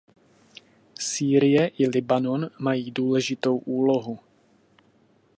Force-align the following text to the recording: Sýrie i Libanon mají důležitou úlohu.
Sýrie 0.99 1.67
i 1.77 1.87
Libanon 1.87 2.49
mají 2.59 2.91
důležitou 2.91 3.57
úlohu. 3.57 4.19